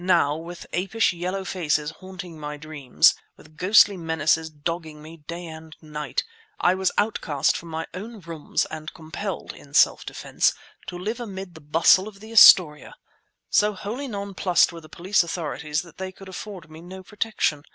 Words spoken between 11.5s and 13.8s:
the bustle of the Astoria. So